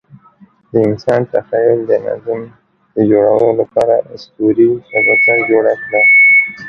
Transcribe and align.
د 0.71 0.73
انسان 0.87 1.21
تخیل 1.33 1.79
د 1.89 1.91
نظم 2.05 2.41
د 2.95 2.97
جوړولو 3.11 3.49
لپاره 3.59 3.95
اسطوري 4.15 4.69
شبکه 4.89 5.33
جوړه 5.49 5.73
کړه. 5.83 6.01